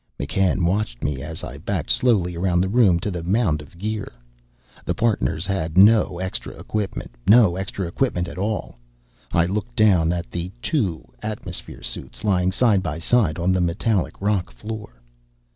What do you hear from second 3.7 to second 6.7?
gear. The partners had had no extra